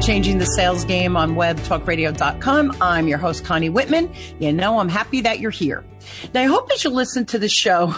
[0.00, 2.76] Changing the Sales Game on webtalkradio.com.
[2.80, 4.12] I'm your host, Connie Whitman.
[4.38, 5.84] You know, I'm happy that you're here.
[6.34, 7.94] Now, I hope as you listen to the show,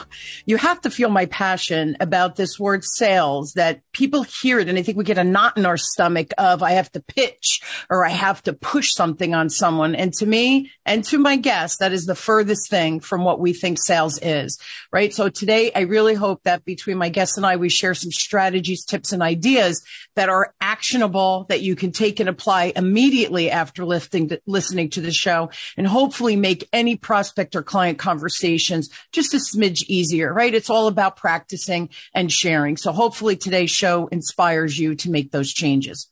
[0.46, 4.78] you have to feel my passion about this word sales that people hear it and
[4.78, 7.60] I think we get a knot in our stomach of I have to pitch
[7.90, 9.94] or I have to push something on someone.
[9.94, 13.52] And to me and to my guests, that is the furthest thing from what we
[13.52, 14.58] think sales is,
[14.92, 15.12] right?
[15.12, 18.84] So today I really hope that between my guests and I, we share some strategies,
[18.84, 19.82] tips and ideas
[20.16, 25.00] that are actionable that you can take and apply immediately after listening to, listening to
[25.00, 30.54] the show and hopefully make any prospect or client conversations just a smidge easier, right?
[30.54, 32.76] It's all about practicing and sharing.
[32.76, 36.08] So hopefully today's show inspires you to make those changes.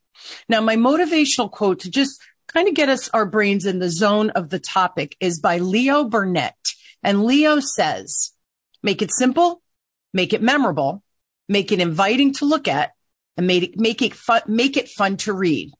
[0.48, 4.30] Now, my motivational quote to just kind of get us our brains in the zone
[4.30, 6.56] of the topic is by Leo Burnett.
[7.02, 8.32] And Leo says,
[8.82, 9.62] make it simple,
[10.12, 11.02] make it memorable,
[11.48, 12.92] make it inviting to look at,
[13.36, 15.72] and make it, make it fun, make it fun to read.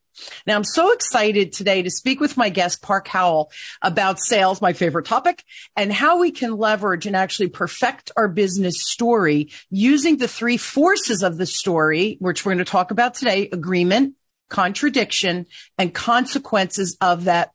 [0.46, 3.50] Now, I'm so excited today to speak with my guest, Park Howell,
[3.82, 5.44] about sales, my favorite topic,
[5.76, 11.22] and how we can leverage and actually perfect our business story using the three forces
[11.22, 14.14] of the story, which we're going to talk about today, agreement,
[14.48, 15.46] contradiction,
[15.78, 17.52] and consequences of that,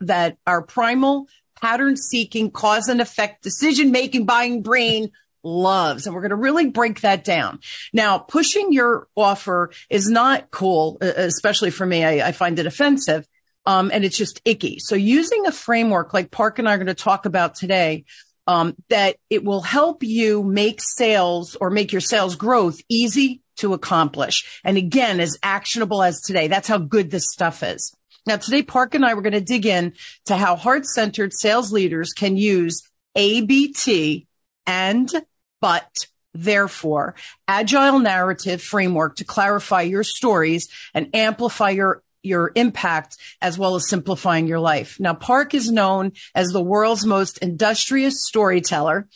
[0.00, 1.26] that our primal
[1.60, 5.10] pattern seeking cause and effect decision making buying brain
[5.42, 6.06] loves.
[6.06, 7.60] And we're going to really break that down.
[7.92, 12.04] Now, pushing your offer is not cool, especially for me.
[12.04, 13.26] I, I find it offensive.
[13.66, 14.78] Um, and it's just icky.
[14.78, 18.04] So using a framework like Park and I are going to talk about today,
[18.46, 23.74] um, that it will help you make sales or make your sales growth easy to
[23.74, 24.60] accomplish.
[24.64, 26.48] And again, as actionable as today.
[26.48, 27.94] That's how good this stuff is.
[28.26, 29.94] Now, today, Park and I were going to dig in
[30.26, 32.82] to how heart centered sales leaders can use
[33.14, 34.26] ABT
[34.66, 35.10] and
[35.60, 35.90] but
[36.34, 37.14] therefore
[37.48, 43.88] agile narrative framework to clarify your stories and amplify your your impact as well as
[43.88, 44.98] simplifying your life.
[44.98, 49.08] Now, Park is known as the world's most industrious storyteller.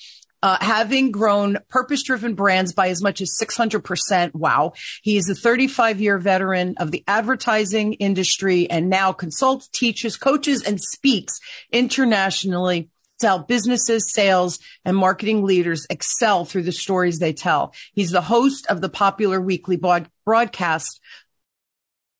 [0.44, 4.34] Uh, having grown purpose driven brands by as much as 600%.
[4.34, 4.72] Wow.
[5.00, 10.60] He is a 35 year veteran of the advertising industry and now consults, teaches, coaches,
[10.64, 11.38] and speaks
[11.70, 12.90] internationally
[13.22, 17.74] help businesses, sales, and marketing leaders excel through the stories they tell.
[17.94, 19.76] He's the host of the popular weekly
[20.24, 21.00] broadcast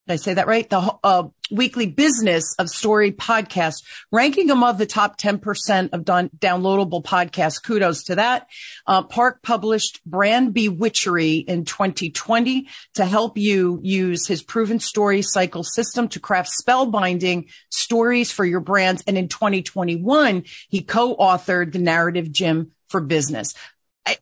[0.07, 0.69] did I say that right?
[0.69, 7.05] The uh, weekly business of story podcast, ranking among the top 10% of don- downloadable
[7.05, 7.63] podcasts.
[7.63, 8.49] Kudos to that.
[8.85, 15.63] Uh, Park published Brand Bewitchery in 2020 to help you use his proven story cycle
[15.63, 19.05] system to craft spellbinding stories for your brands.
[19.07, 23.55] And in 2021, he co-authored the narrative gym for business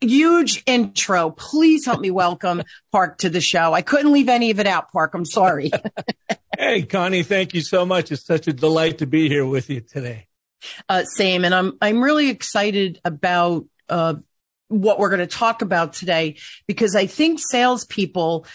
[0.00, 1.30] huge intro.
[1.30, 3.72] Please help me welcome Park to the show.
[3.72, 5.14] I couldn't leave any of it out, Park.
[5.14, 5.70] I'm sorry.
[6.58, 8.12] hey, Connie, thank you so much.
[8.12, 10.26] It's such a delight to be here with you today.
[10.88, 11.44] Uh, same.
[11.44, 14.14] And I'm, I'm really excited about, uh,
[14.68, 16.36] what we're going to talk about today
[16.66, 18.47] because I think salespeople,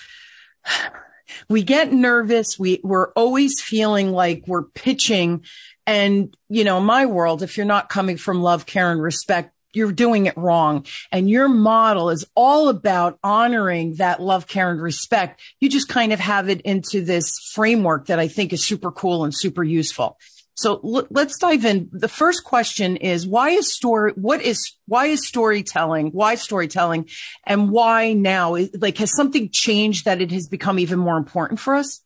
[1.49, 2.57] we get nervous.
[2.57, 5.43] We, we're always feeling like we're pitching.
[5.85, 9.91] And, you know, my world, if you're not coming from love, care and respect, you're
[9.91, 10.85] doing it wrong.
[11.11, 15.41] And your model is all about honoring that love, care and respect.
[15.59, 19.23] You just kind of have it into this framework that I think is super cool
[19.23, 20.17] and super useful.
[20.55, 21.89] So l- let's dive in.
[21.91, 26.11] The first question is why is story, what is, why is storytelling?
[26.11, 27.09] Why storytelling
[27.45, 28.55] and why now?
[28.73, 32.01] Like, has something changed that it has become even more important for us?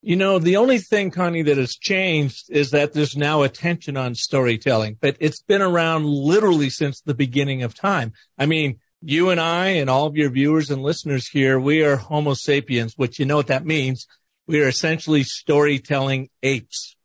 [0.00, 4.14] You know, the only thing, Connie, that has changed is that there's now attention on
[4.14, 8.12] storytelling, but it's been around literally since the beginning of time.
[8.38, 11.96] I mean, you and I and all of your viewers and listeners here, we are
[11.96, 14.06] Homo sapiens, which you know what that means.
[14.46, 16.96] We are essentially storytelling apes.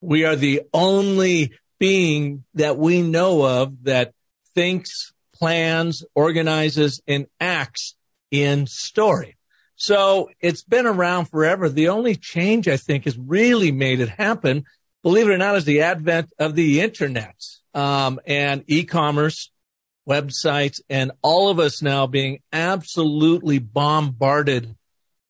[0.00, 4.12] We are the only being that we know of that
[4.54, 7.94] thinks, plans, organizes, and acts
[8.30, 9.36] in story.
[9.80, 11.70] So it's been around forever.
[11.70, 14.66] The only change I think has really made it happen,
[15.02, 17.34] believe it or not, is the advent of the internet,
[17.72, 19.50] um, and e-commerce
[20.06, 24.76] websites and all of us now being absolutely bombarded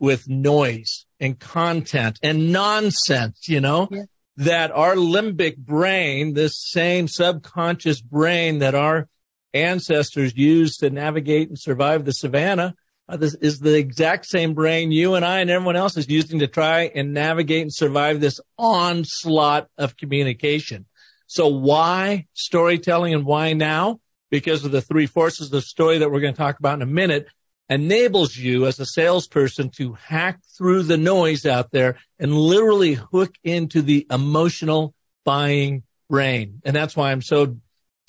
[0.01, 4.03] with noise and content and nonsense, you know, yeah.
[4.37, 9.09] that our limbic brain, this same subconscious brain that our
[9.55, 12.75] ancestors used to navigate and survive the savannah,
[13.11, 16.39] Uh, this is the exact same brain you and I and everyone else is using
[16.39, 20.87] to try and navigate and survive this onslaught of communication.
[21.27, 23.99] So why storytelling and why now?
[24.31, 26.83] Because of the three forces of the story that we're going to talk about in
[26.83, 27.27] a minute.
[27.69, 33.35] enables you as a salesperson to hack through the noise out there and literally hook
[33.43, 36.61] into the emotional buying brain.
[36.65, 37.57] And that's why I'm so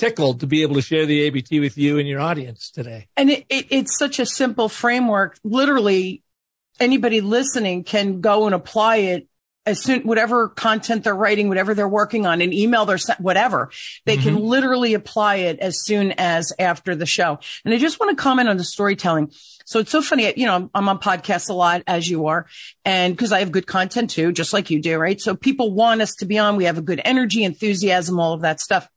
[0.01, 3.07] tickled to be able to share the ABT with you and your audience today.
[3.15, 5.37] And it, it, it's such a simple framework.
[5.43, 6.23] Literally,
[6.79, 9.27] anybody listening can go and apply it
[9.67, 13.69] as soon whatever content they're writing, whatever they're working on, an email they're whatever,
[14.07, 14.23] they mm-hmm.
[14.23, 17.37] can literally apply it as soon as after the show.
[17.63, 19.31] And I just want to comment on the storytelling.
[19.65, 20.33] So it's so funny.
[20.35, 22.47] You know, I'm on podcasts a lot as you are.
[22.83, 25.21] And cause I have good content too, just like you do, right?
[25.21, 26.55] So people want us to be on.
[26.55, 28.89] We have a good energy, enthusiasm, all of that stuff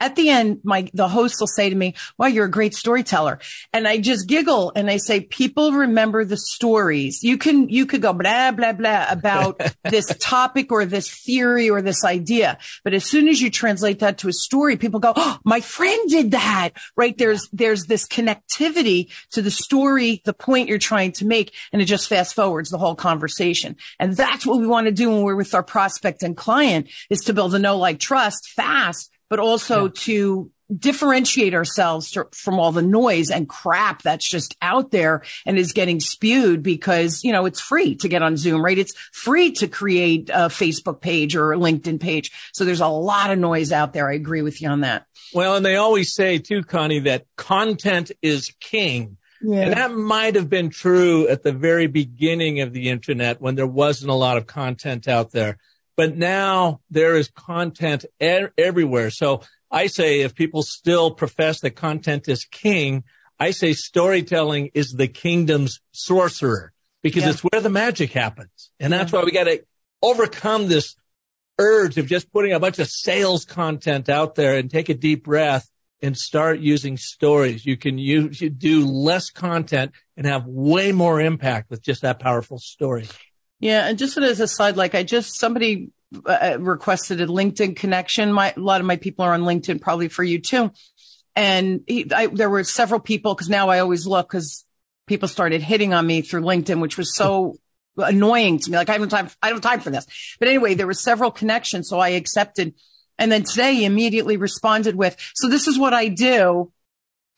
[0.00, 3.38] at the end, my, the host will say to me, wow, you're a great storyteller.
[3.72, 7.22] And I just giggle and I say, people remember the stories.
[7.22, 11.82] You can, you could go blah, blah, blah about this topic or this theory or
[11.82, 12.58] this idea.
[12.82, 16.08] But as soon as you translate that to a story, people go, oh, my friend
[16.08, 17.16] did that, right?
[17.16, 21.52] There's, there's this connectivity to the story, the point you're trying to make.
[21.72, 23.76] And it just fast forwards the whole conversation.
[23.98, 27.20] And that's what we want to do when we're with our prospect and client is
[27.24, 29.92] to build a no like, trust fast but also yeah.
[29.94, 35.58] to differentiate ourselves to, from all the noise and crap that's just out there and
[35.58, 38.78] is getting spewed because, you know, it's free to get on Zoom, right?
[38.78, 42.30] It's free to create a Facebook page or a LinkedIn page.
[42.52, 44.08] So there's a lot of noise out there.
[44.08, 45.06] I agree with you on that.
[45.34, 49.16] Well, and they always say too, Connie, that content is king.
[49.42, 49.60] Yeah.
[49.62, 53.66] And that might have been true at the very beginning of the internet when there
[53.66, 55.56] wasn't a lot of content out there.
[56.00, 59.10] But now there is content er- everywhere.
[59.10, 63.04] So I say if people still profess that content is king,
[63.38, 67.28] I say storytelling is the kingdom's sorcerer because yeah.
[67.28, 68.70] it's where the magic happens.
[68.80, 69.18] And that's yeah.
[69.18, 69.62] why we got to
[70.00, 70.96] overcome this
[71.58, 75.24] urge of just putting a bunch of sales content out there and take a deep
[75.24, 75.70] breath
[76.00, 77.66] and start using stories.
[77.66, 82.20] You can use, you do less content and have way more impact with just that
[82.20, 83.06] powerful story.
[83.60, 85.90] Yeah, and just as a side, like I just somebody
[86.26, 88.32] uh, requested a LinkedIn connection.
[88.32, 90.72] My a lot of my people are on LinkedIn, probably for you too.
[91.36, 94.64] And he, I, there were several people because now I always look because
[95.06, 97.56] people started hitting on me through LinkedIn, which was so
[97.96, 98.78] annoying to me.
[98.78, 100.06] Like I don't have time, I don't time for this.
[100.38, 102.74] But anyway, there were several connections, so I accepted.
[103.18, 106.72] And then today he immediately responded with, "So this is what I do."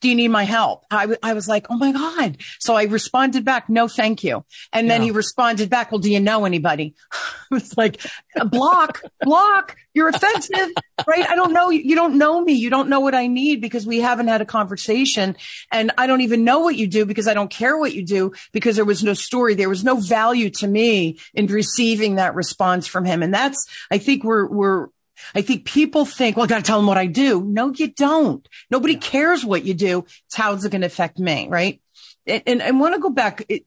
[0.03, 0.83] Do you need my help?
[0.91, 2.37] I, w- I was like, oh my God.
[2.59, 4.43] So I responded back, no, thank you.
[4.73, 5.05] And then yeah.
[5.05, 6.93] he responded back, well, do you know anybody?
[7.13, 7.17] I
[7.49, 8.01] was like,
[8.47, 10.71] block, block, you're offensive,
[11.07, 11.25] right?
[11.25, 11.69] I don't know.
[11.69, 12.51] You don't know me.
[12.51, 15.37] You don't know what I need because we haven't had a conversation
[15.71, 18.33] and I don't even know what you do because I don't care what you do
[18.51, 19.55] because there was no story.
[19.55, 23.23] There was no value to me in receiving that response from him.
[23.23, 24.87] And that's, I think we're, we're,
[25.35, 27.43] I think people think, well, I got to tell them what I do.
[27.43, 28.47] No, you don't.
[28.69, 28.99] Nobody yeah.
[28.99, 30.05] cares what you do.
[30.25, 31.81] It's how is it going to affect me, right?
[32.25, 33.45] And, and I want to go back.
[33.49, 33.65] It,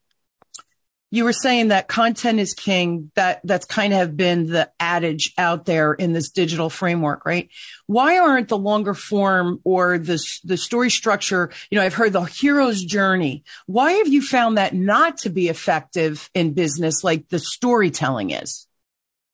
[1.10, 3.10] you were saying that content is king.
[3.14, 7.48] That that's kind of been the adage out there in this digital framework, right?
[7.86, 11.50] Why aren't the longer form or the the story structure?
[11.70, 13.44] You know, I've heard the hero's journey.
[13.66, 18.65] Why have you found that not to be effective in business like the storytelling is?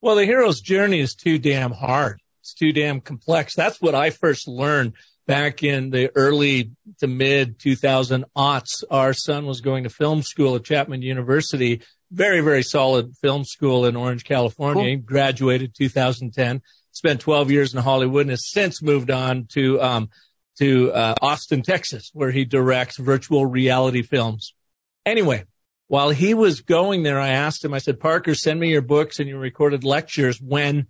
[0.02, 2.20] Well, the hero's journey is too damn hard.
[2.40, 3.54] It's too damn complex.
[3.54, 4.94] That's what I first learned
[5.28, 8.82] back in the early to mid 2000 aughts.
[8.90, 13.86] Our son was going to film school at Chapman University, very, very solid film school
[13.86, 14.82] in Orange, California.
[14.82, 14.90] Cool.
[14.90, 20.10] He graduated 2010, spent 12 years in Hollywood and has since moved on to, um,
[20.58, 24.52] to uh, Austin, Texas, where he directs virtual reality films.
[25.06, 25.44] Anyway,
[25.88, 29.18] while he was going there, I asked him, I said, Parker, send me your books
[29.18, 30.86] and your recorded lectures when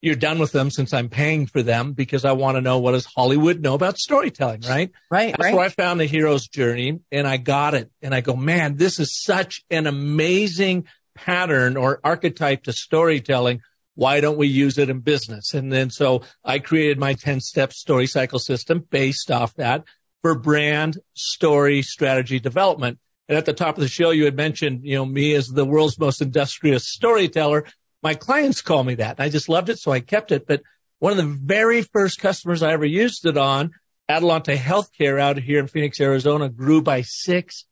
[0.00, 2.92] you're done with them since I'm paying for them because I want to know what
[2.92, 4.90] does Hollywood know about storytelling, right?
[5.10, 5.32] Right.
[5.32, 5.54] That's right.
[5.54, 7.90] where I found the hero's journey and I got it.
[8.00, 13.60] And I go, man, this is such an amazing pattern or archetype to storytelling.
[13.94, 15.52] Why don't we use it in business?
[15.52, 19.84] And then so I created my 10 step story cycle system based off that
[20.22, 22.98] for brand story strategy development.
[23.30, 25.64] And at the top of the show, you had mentioned, you know, me as the
[25.64, 27.64] world's most industrious storyteller.
[28.02, 29.18] My clients call me that.
[29.18, 29.78] And I just loved it.
[29.78, 30.48] So I kept it.
[30.48, 30.62] But
[30.98, 33.70] one of the very first customers I ever used it on,
[34.08, 37.66] Adelante Healthcare out here in Phoenix, Arizona, grew by 600%.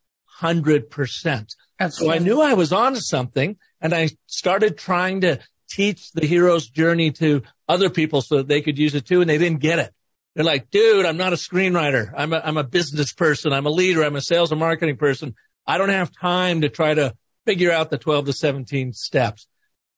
[1.91, 6.69] so I knew I was onto something and I started trying to teach the hero's
[6.69, 9.23] journey to other people so that they could use it too.
[9.23, 9.93] And they didn't get it.
[10.37, 12.13] They're like, dude, I'm not a screenwriter.
[12.17, 13.53] I'm a, I'm a business person.
[13.53, 14.05] I'm a leader.
[14.05, 15.35] I'm a sales and marketing person.
[15.69, 19.47] I don't have time to try to figure out the 12 to 17 steps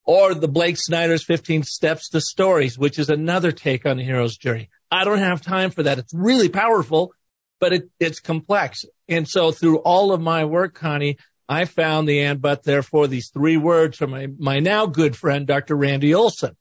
[0.05, 4.37] or the Blake Snyder's 15 steps to stories, which is another take on the hero's
[4.37, 4.69] journey.
[4.91, 5.99] I don't have time for that.
[5.99, 7.15] It's really powerful,
[7.61, 8.85] but it, it's complex.
[9.09, 13.29] And so through all of my work, Connie, I found the and but therefore these
[13.29, 15.77] three words from my, my now good friend, Dr.
[15.77, 16.57] Randy Olson.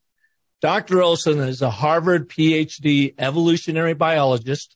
[0.62, 1.02] Dr.
[1.02, 4.76] Olson is a Harvard PhD evolutionary biologist,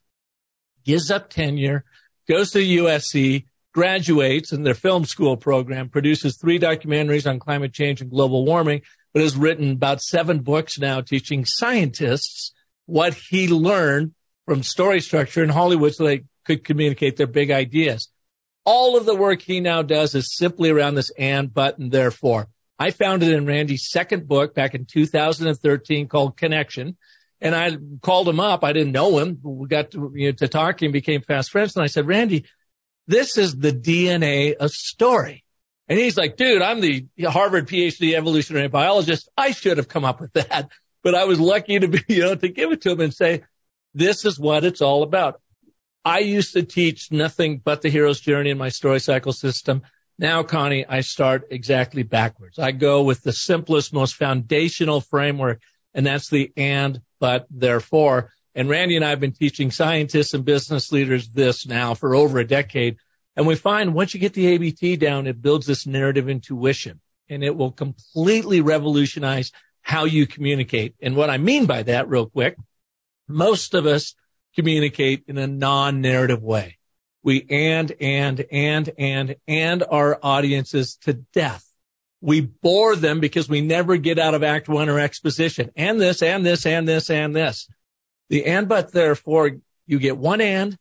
[0.83, 1.83] gives up tenure,
[2.27, 8.01] goes to USC, graduates in their film school program, produces three documentaries on climate change
[8.01, 8.81] and global warming,
[9.13, 12.53] but has written about seven books now teaching scientists
[12.85, 14.13] what he learned
[14.45, 18.09] from story structure in Hollywood so they could communicate their big ideas.
[18.65, 22.47] All of the work he now does is simply around this and, button, therefore.
[22.79, 26.97] I found it in Randy's second book back in 2013 called Connection.
[27.39, 28.63] And I called him up.
[28.63, 29.39] I didn't know him.
[29.43, 31.75] We got to, you know, to talking, became fast friends.
[31.75, 32.45] And I said, Randy,
[33.07, 35.43] this is the DNA of story.
[35.87, 39.29] And he's like, dude, I'm the Harvard PhD evolutionary biologist.
[39.37, 40.69] I should have come up with that,
[41.03, 43.43] but I was lucky to be, you know, to give it to him and say,
[43.93, 45.41] this is what it's all about.
[46.05, 49.83] I used to teach nothing but the hero's journey in my story cycle system.
[50.17, 52.59] Now, Connie, I start exactly backwards.
[52.59, 55.61] I go with the simplest, most foundational framework,
[55.93, 58.31] and that's the and, but, therefore.
[58.55, 62.37] And Randy and I have been teaching scientists and business leaders this now for over
[62.39, 62.97] a decade.
[63.35, 67.43] And we find once you get the ABT down, it builds this narrative intuition and
[67.43, 70.95] it will completely revolutionize how you communicate.
[71.01, 72.57] And what I mean by that real quick,
[73.27, 74.13] most of us
[74.55, 76.77] communicate in a non-narrative way.
[77.23, 81.65] We and, and, and, and, and our audiences to death.
[82.21, 86.21] We bore them because we never get out of act one or exposition and this
[86.21, 87.67] and this and this and this.
[88.29, 89.51] The and but therefore
[89.85, 90.77] you get one and,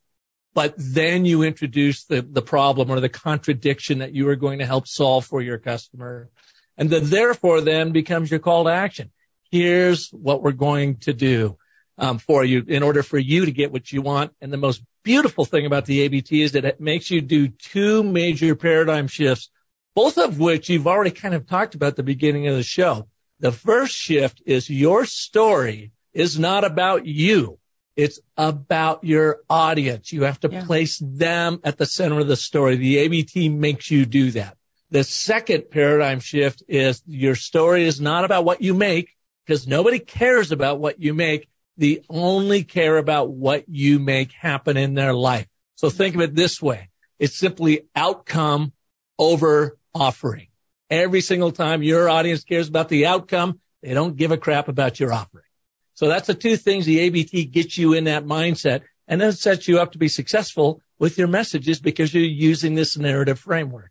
[0.54, 4.66] but then you introduce the, the problem or the contradiction that you are going to
[4.66, 6.28] help solve for your customer.
[6.76, 9.10] And the therefore then becomes your call to action.
[9.50, 11.58] Here's what we're going to do
[11.98, 14.32] um, for you in order for you to get what you want.
[14.40, 18.02] And the most beautiful thing about the ABT is that it makes you do two
[18.02, 19.50] major paradigm shifts,
[19.94, 23.08] both of which you've already kind of talked about at the beginning of the show.
[23.40, 27.58] The first shift is your story is not about you.
[27.96, 30.12] It's about your audience.
[30.12, 30.64] You have to yeah.
[30.64, 32.76] place them at the center of the story.
[32.76, 34.56] The ABT makes you do that.
[34.90, 39.16] The second paradigm shift is your story is not about what you make
[39.46, 41.48] because nobody cares about what you make.
[41.76, 45.46] They only care about what you make happen in their life.
[45.76, 46.90] So think of it this way.
[47.18, 48.72] It's simply outcome
[49.18, 50.48] over offering.
[50.90, 55.00] Every single time your audience cares about the outcome, they don't give a crap about
[55.00, 55.44] your offering.
[55.94, 59.68] So that's the two things the ABT gets you in that mindset and then sets
[59.68, 63.90] you up to be successful with your messages because you're using this narrative framework.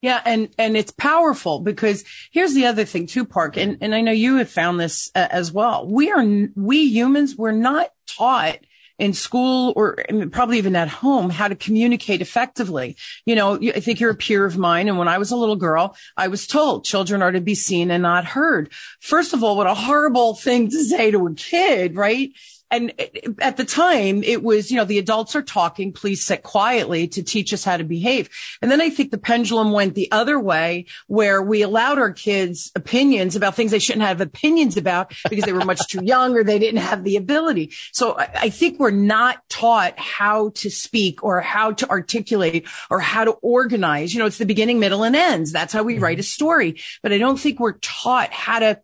[0.00, 0.20] Yeah.
[0.24, 3.56] And, and it's powerful because here's the other thing too, Park.
[3.56, 5.88] And, and I know you have found this uh, as well.
[5.88, 8.58] We are, we humans, we're not taught
[8.98, 9.96] in school or
[10.32, 12.96] probably even at home how to communicate effectively.
[13.24, 14.88] You know, I think you're a peer of mine.
[14.88, 17.90] And when I was a little girl, I was told children are to be seen
[17.90, 18.72] and not heard.
[19.00, 22.32] First of all, what a horrible thing to say to a kid, right?
[22.70, 22.92] And
[23.40, 27.22] at the time it was, you know, the adults are talking, please sit quietly to
[27.22, 28.28] teach us how to behave.
[28.60, 32.70] And then I think the pendulum went the other way where we allowed our kids
[32.74, 36.44] opinions about things they shouldn't have opinions about because they were much too young or
[36.44, 37.72] they didn't have the ability.
[37.92, 43.24] So I think we're not taught how to speak or how to articulate or how
[43.24, 44.12] to organize.
[44.12, 45.52] You know, it's the beginning, middle and ends.
[45.52, 46.04] That's how we mm-hmm.
[46.04, 46.80] write a story.
[47.02, 48.80] But I don't think we're taught how to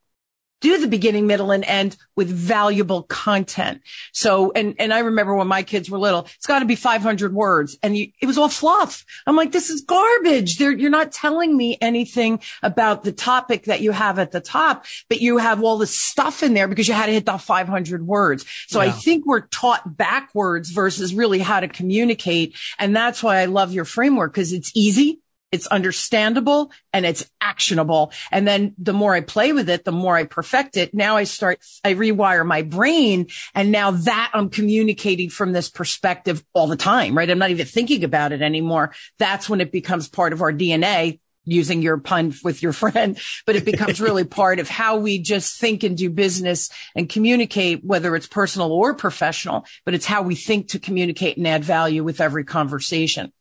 [0.60, 3.82] do the beginning, middle and end with valuable content.
[4.12, 7.34] So, and, and I remember when my kids were little, it's got to be 500
[7.34, 9.04] words and you, it was all fluff.
[9.26, 10.56] I'm like, this is garbage.
[10.56, 14.86] They're, you're not telling me anything about the topic that you have at the top,
[15.08, 18.06] but you have all this stuff in there because you had to hit the 500
[18.06, 18.46] words.
[18.68, 18.88] So yeah.
[18.88, 22.56] I think we're taught backwards versus really how to communicate.
[22.78, 25.20] And that's why I love your framework because it's easy.
[25.54, 28.10] It's understandable and it's actionable.
[28.32, 30.92] And then the more I play with it, the more I perfect it.
[30.92, 36.44] Now I start, I rewire my brain and now that I'm communicating from this perspective
[36.54, 37.30] all the time, right?
[37.30, 38.92] I'm not even thinking about it anymore.
[39.20, 43.54] That's when it becomes part of our DNA using your pun with your friend, but
[43.54, 48.16] it becomes really part of how we just think and do business and communicate, whether
[48.16, 52.20] it's personal or professional, but it's how we think to communicate and add value with
[52.20, 53.32] every conversation.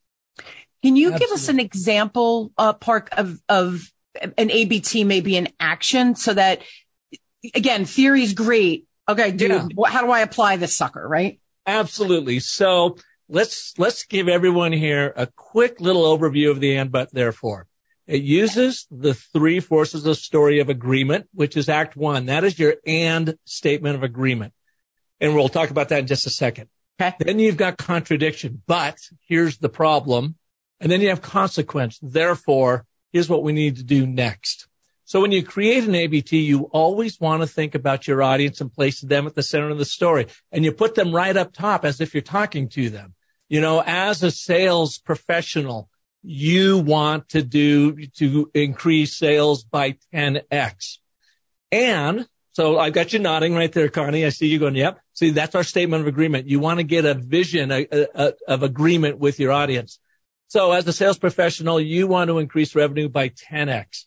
[0.84, 1.26] Can you Absolutely.
[1.26, 6.60] give us an example, uh, Park, of, of an ABT maybe in action so that,
[7.54, 8.86] again, theory is great.
[9.08, 9.88] Okay, dude, yeah.
[9.88, 11.40] how do I apply this sucker, right?
[11.66, 12.38] Absolutely.
[12.40, 12.98] So
[13.30, 17.66] let's, let's give everyone here a quick little overview of the and but therefore.
[18.06, 22.26] It uses the three forces of story of agreement, which is act one.
[22.26, 24.52] That is your and statement of agreement.
[25.18, 26.68] And we'll talk about that in just a second.
[27.00, 27.14] Okay.
[27.20, 30.36] Then you've got contradiction, but here's the problem.
[30.84, 31.98] And then you have consequence.
[32.02, 34.68] Therefore, here's what we need to do next.
[35.06, 38.70] So when you create an ABT, you always want to think about your audience and
[38.70, 40.26] place them at the center of the story.
[40.52, 43.14] And you put them right up top as if you're talking to them.
[43.48, 45.88] You know, as a sales professional,
[46.22, 50.98] you want to do to increase sales by 10x.
[51.72, 54.26] And so I've got you nodding right there, Connie.
[54.26, 55.00] I see you going, yep.
[55.14, 56.46] See, that's our statement of agreement.
[56.46, 59.98] You want to get a vision a, a, of agreement with your audience.
[60.54, 64.04] So as a sales professional, you want to increase revenue by 10x.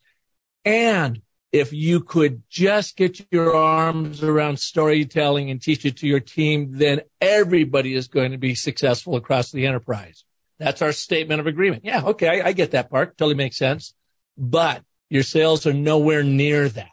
[0.64, 6.22] And if you could just get your arms around storytelling and teach it to your
[6.22, 10.24] team, then everybody is going to be successful across the enterprise.
[10.58, 11.84] That's our statement of agreement.
[11.84, 12.04] Yeah.
[12.04, 12.40] Okay.
[12.40, 13.18] I, I get that part.
[13.18, 13.94] Totally makes sense.
[14.38, 16.88] But your sales are nowhere near that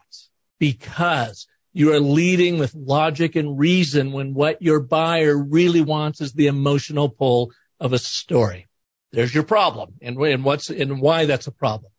[0.59, 6.33] because you are leading with logic and reason when what your buyer really wants is
[6.33, 8.67] the emotional pull of a story.
[9.15, 11.91] There's your problem and, and what's and why that's a problem.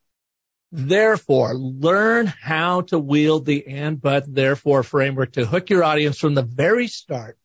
[0.71, 6.33] Therefore, learn how to wield the and but therefore framework to hook your audience from
[6.33, 7.37] the very start,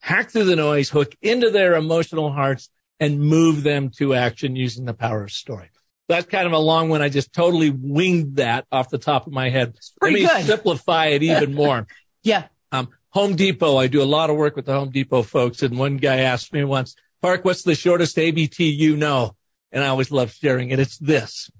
[0.00, 2.68] hack through the noise, hook into their emotional hearts
[3.00, 5.70] and move them to action using the power of story.
[6.08, 7.02] That's kind of a long one.
[7.02, 9.76] I just totally winged that off the top of my head.
[10.02, 10.44] Let me good.
[10.44, 11.86] simplify it even more.
[12.22, 12.44] yeah.
[12.72, 13.78] Um, Home Depot.
[13.78, 15.62] I do a lot of work with the Home Depot folks.
[15.62, 16.94] And one guy asked me once,
[17.26, 19.34] Park, what's the shortest ABT you know?
[19.72, 20.78] And I always love sharing it.
[20.78, 21.50] It's this.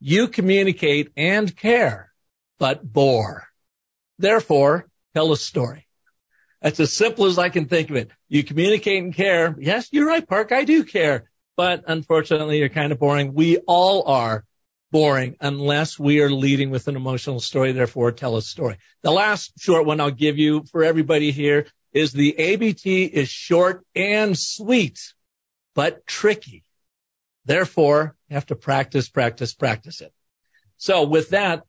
[0.00, 2.14] You communicate and care,
[2.58, 3.46] but bore.
[4.18, 5.86] Therefore, tell a story.
[6.62, 8.10] That's as simple as I can think of it.
[8.30, 9.54] You communicate and care.
[9.60, 10.50] Yes, you're right, Park.
[10.50, 11.30] I do care.
[11.58, 13.34] But unfortunately, you're kind of boring.
[13.34, 14.46] We all are
[14.92, 17.72] boring unless we are leading with an emotional story.
[17.72, 18.78] Therefore, tell a story.
[19.02, 23.84] The last short one I'll give you for everybody here is the ABT is short
[23.94, 24.98] and sweet,
[25.74, 26.64] but tricky.
[27.44, 30.12] Therefore, you have to practice, practice, practice it.
[30.76, 31.64] So with that,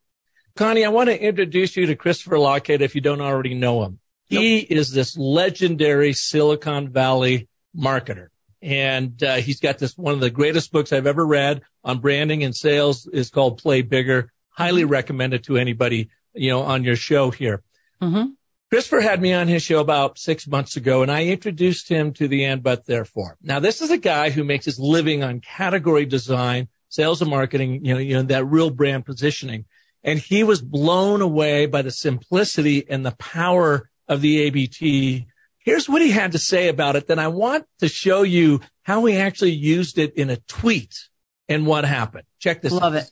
[0.56, 4.00] Connie, I want to introduce you to Christopher Lochhead if you don't already know him.
[4.26, 8.30] He is this legendary Silicon Valley marketer.
[8.62, 12.44] And uh, he's got this one of the greatest books I've ever read on branding
[12.44, 14.32] and sales is called Play Bigger.
[14.50, 17.62] Highly recommended to anybody, you know, on your show here.
[18.02, 18.32] Mm-hmm.
[18.74, 22.28] Christopher had me on his show about six months ago and I introduced him to
[22.28, 23.38] the and but therefore.
[23.40, 27.86] Now this is a guy who makes his living on category design, sales and marketing,
[27.86, 29.66] you know, you know, that real brand positioning.
[30.04, 35.28] And he was blown away by the simplicity and the power of the ABT.
[35.60, 37.06] Here's what he had to say about it.
[37.06, 41.10] Then I want to show you how he actually used it in a tweet
[41.48, 42.24] and what happened.
[42.40, 42.74] Check this.
[42.74, 43.04] Love out.
[43.04, 43.12] it.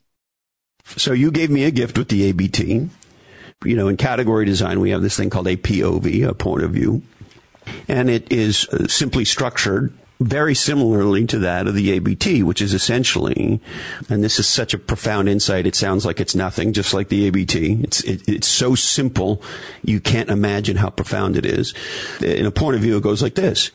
[0.99, 2.89] So you gave me a gift with the ABT
[3.63, 6.71] you know, in category design, we have this thing called a POV, a point of
[6.71, 7.01] view.
[7.87, 12.73] And it is uh, simply structured very similarly to that of the ABT, which is
[12.73, 13.59] essentially,
[14.07, 17.25] and this is such a profound insight, it sounds like it's nothing, just like the
[17.27, 17.79] ABT.
[17.83, 19.41] It's, it, it's so simple,
[19.83, 21.73] you can't imagine how profound it is.
[22.21, 23.71] In a point of view, it goes like this.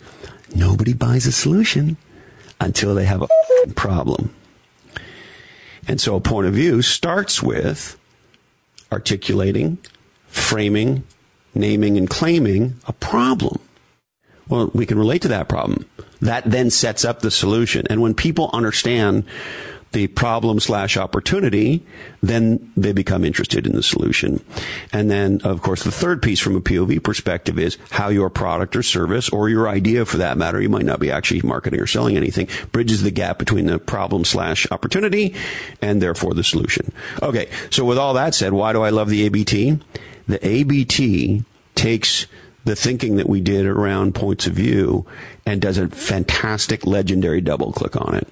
[0.55, 1.97] Nobody buys a solution
[2.61, 3.29] until they have a
[3.75, 4.35] problem.
[5.89, 7.99] And so a point of view starts with
[8.93, 9.79] articulating,
[10.27, 11.05] framing,
[11.55, 13.61] naming, and claiming a problem.
[14.49, 15.89] Well, we can relate to that problem.
[16.21, 17.87] That then sets up the solution.
[17.91, 19.25] And when people understand
[19.93, 21.85] the problem slash opportunity,
[22.23, 24.45] then they become interested in the solution.
[24.93, 28.77] And then, of course, the third piece from a POV perspective is how your product
[28.77, 31.87] or service or your idea for that matter, you might not be actually marketing or
[31.87, 35.35] selling anything, bridges the gap between the problem slash opportunity
[35.81, 36.93] and therefore the solution.
[37.23, 37.49] Okay.
[37.71, 39.79] So with all that said, why do I love the ABT?
[40.29, 41.45] The ABT
[41.75, 42.27] takes
[42.65, 45.07] the thinking that we did around points of view
[45.47, 48.29] and does a fantastic legendary double click on it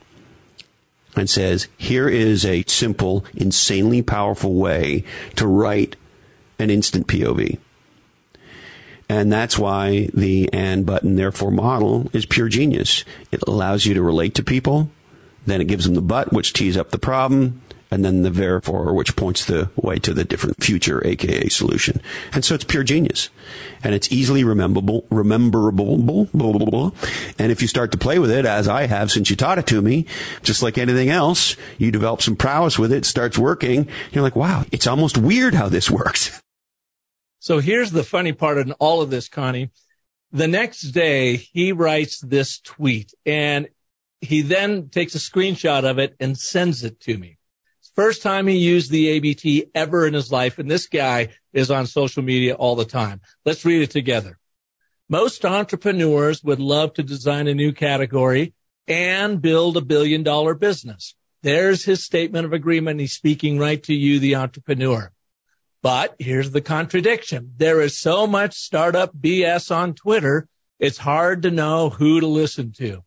[1.16, 5.04] and says, here is a simple, insanely powerful way
[5.36, 5.96] to write
[6.58, 7.58] an instant POV.
[9.08, 13.04] And that's why the and button therefore model is pure genius.
[13.30, 14.90] It allows you to relate to people.
[15.46, 18.92] Then it gives them the but, which tees up the problem and then the therefore,
[18.94, 22.00] which points the way to the different future, aka solution.
[22.32, 23.30] And so it's pure genius.
[23.82, 26.90] And it's easily rememberable, rememberable, blah, blah, blah,
[27.38, 29.66] and if you start to play with it, as I have since you taught it
[29.68, 30.06] to me,
[30.42, 34.36] just like anything else, you develop some prowess with it, it starts working, you're like,
[34.36, 36.40] wow, it's almost weird how this works.
[37.38, 39.70] So here's the funny part in all of this, Connie.
[40.32, 43.68] The next day, he writes this tweet and
[44.20, 47.33] he then takes a screenshot of it and sends it to me.
[47.94, 50.58] First time he used the ABT ever in his life.
[50.58, 53.20] And this guy is on social media all the time.
[53.44, 54.38] Let's read it together.
[55.08, 58.54] Most entrepreneurs would love to design a new category
[58.88, 61.14] and build a billion dollar business.
[61.42, 63.00] There's his statement of agreement.
[63.00, 65.12] He's speaking right to you, the entrepreneur.
[65.82, 67.52] But here's the contradiction.
[67.58, 70.48] There is so much startup BS on Twitter.
[70.78, 73.03] It's hard to know who to listen to.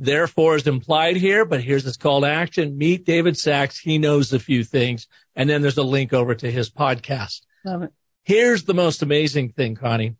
[0.00, 2.78] Therefore is implied here, but here's his call to action.
[2.78, 3.80] Meet David Sachs.
[3.80, 5.08] He knows a few things.
[5.34, 7.40] And then there's a link over to his podcast.
[7.64, 7.92] Love it.
[8.22, 10.14] Here's the most amazing thing, Connie.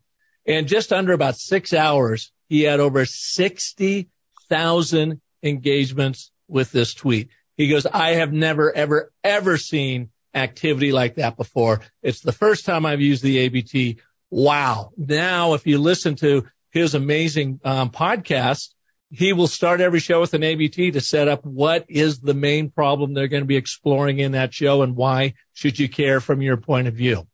[0.45, 7.29] In just under about six hours, he had over 60,000 engagements with this tweet.
[7.55, 11.79] He goes, I have never, ever, ever seen activity like that before.
[12.03, 14.01] It's the first time I've used the ABT.
[14.29, 14.91] Wow.
[14.97, 18.73] Now, if you listen to his amazing um, podcast,
[19.11, 22.69] he will start every show with an ABT to set up what is the main
[22.69, 26.41] problem they're going to be exploring in that show and why should you care from
[26.41, 27.27] your point of view.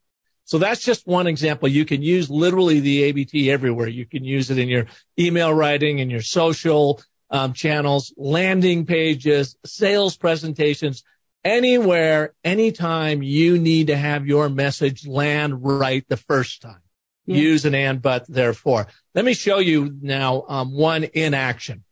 [0.46, 1.68] So that's just one example.
[1.68, 3.88] You can use literally the ABT everywhere.
[3.88, 4.86] You can use it in your
[5.20, 11.04] email writing, in your social um, channels, landing pages, sales presentations,
[11.44, 16.82] anywhere, anytime you need to have your message land right the first time.
[17.26, 17.38] Yeah.
[17.38, 18.88] Use an and, but, therefore.
[19.14, 21.84] Let me show you now um, one in action.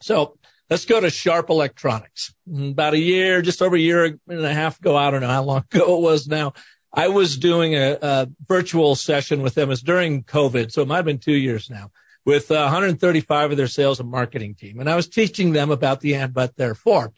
[0.00, 2.34] So let's go to Sharp Electronics.
[2.52, 5.42] About a year, just over a year and a half ago, I don't know how
[5.42, 6.52] long ago it was now.
[6.92, 9.70] I was doing a, a virtual session with them.
[9.70, 11.90] It's during COVID, so it might have been two years now
[12.24, 14.80] with uh, 135 of their sales and marketing team.
[14.80, 17.12] And I was teaching them about the and, but, therefore.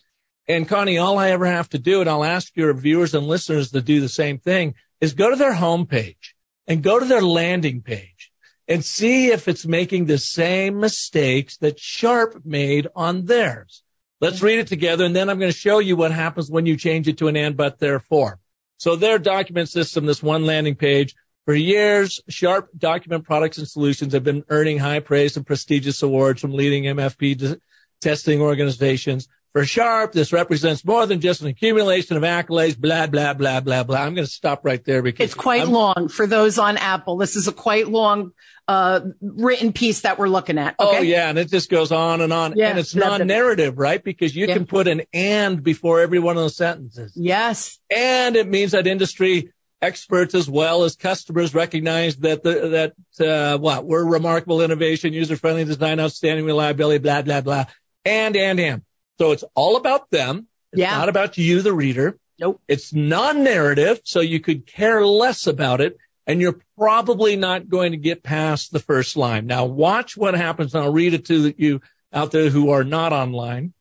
[0.46, 3.70] And Connie, all I ever have to do, and I'll ask your viewers and listeners
[3.70, 6.29] to do the same thing, is go to their homepage
[6.70, 8.30] and go to their landing page
[8.68, 13.83] and see if it's making the same mistakes that Sharp made on theirs.
[14.20, 15.04] Let's read it together.
[15.04, 17.37] And then I'm going to show you what happens when you change it to an
[17.37, 18.38] and, but, therefore.
[18.76, 24.12] So their document system, this one landing page, for years, Sharp document products and solutions
[24.12, 27.59] have been earning high praise and prestigious awards from leading MFP
[28.00, 29.26] testing organizations.
[29.52, 33.82] For Sharp, this represents more than just an accumulation of accolades, blah, blah, blah, blah,
[33.82, 33.98] blah.
[33.98, 37.16] I'm going to stop right there because it's quite I'm, long for those on Apple.
[37.16, 38.30] This is a quite long
[38.68, 40.76] uh, written piece that we're looking at.
[40.78, 40.98] Oh, okay?
[40.98, 44.02] Oh yeah, and it just goes on and on, yeah, and it's non-narrative, right?
[44.02, 44.54] Because you yeah.
[44.54, 47.12] can put an "and" before every one of those sentences.
[47.16, 53.26] Yes, and it means that industry experts as well as customers recognize that the, that
[53.26, 57.64] uh, what we're remarkable innovation, user-friendly design, outstanding reliability, blah blah blah,
[58.04, 58.82] and and and.
[59.20, 60.46] So it's all about them.
[60.72, 60.96] It's yeah.
[60.96, 62.18] not about you, the reader.
[62.38, 62.62] Nope.
[62.68, 67.98] It's non-narrative, so you could care less about it and you're probably not going to
[67.98, 69.46] get past the first line.
[69.46, 70.74] Now watch what happens.
[70.74, 71.83] And I'll read it to you
[72.14, 73.74] out there who are not online.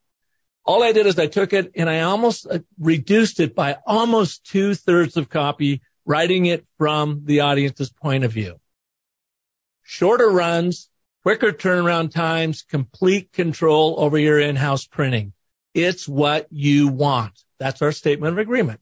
[0.65, 4.45] All I did is I took it and I almost uh, reduced it by almost
[4.45, 8.60] two thirds of copy, writing it from the audience's point of view.
[9.84, 10.88] Shorter runs,
[11.23, 15.34] quicker turnaround times, complete control over your in-house printing.
[15.73, 17.43] It's what you want.
[17.60, 18.79] That's our statement of agreement.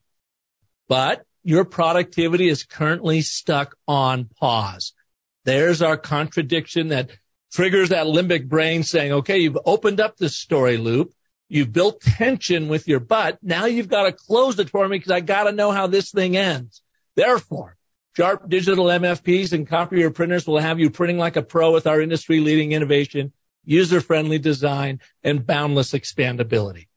[0.88, 4.94] But your productivity is currently stuck on pause.
[5.46, 7.10] There's our contradiction that
[7.54, 11.14] triggers that limbic brain saying, okay, you've opened up this story loop.
[11.50, 13.40] You've built tension with your butt.
[13.42, 16.12] Now you've got to close it for me because I got to know how this
[16.12, 16.82] thing ends.
[17.16, 17.77] Therefore,
[18.18, 22.02] Sharp digital MFPs and copier printers will have you printing like a pro with our
[22.02, 23.32] industry leading innovation,
[23.64, 26.88] user friendly design and boundless expandability.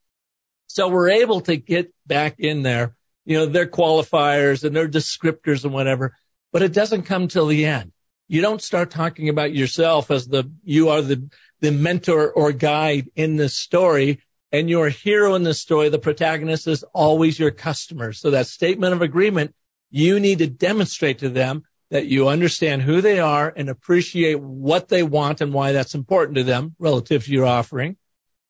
[0.67, 5.63] So we're able to get back in there you know, their qualifiers and their descriptors
[5.63, 6.17] and whatever,
[6.55, 7.93] but it doesn't come till the end.
[8.27, 11.29] You don't start talking about yourself as the, you are the,
[11.61, 16.67] the mentor or guide in this story and your hero in the story, the protagonist
[16.67, 18.15] is always your customer.
[18.15, 19.55] So that statement of agreement,
[19.91, 24.89] you need to demonstrate to them that you understand who they are and appreciate what
[24.89, 27.97] they want and why that's important to them relative to your offering.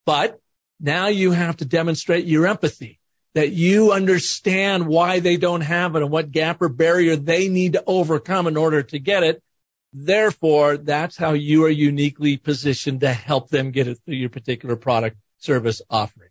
[0.04, 0.38] But
[0.78, 3.00] now you have to demonstrate your empathy
[3.34, 7.74] that you understand why they don't have it and what gap or barrier they need
[7.74, 9.42] to overcome in order to get it.
[9.92, 14.76] Therefore, that's how you are uniquely positioned to help them get it through your particular
[14.76, 16.30] product service offering.